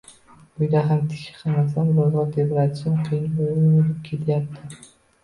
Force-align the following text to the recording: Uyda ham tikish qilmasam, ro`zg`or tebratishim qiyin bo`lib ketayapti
Uyda 0.59 0.79
ham 0.85 1.01
tikish 1.11 1.35
qilmasam, 1.41 1.91
ro`zg`or 1.97 2.31
tebratishim 2.37 2.97
qiyin 3.11 3.29
bo`lib 3.43 3.93
ketayapti 4.09 4.81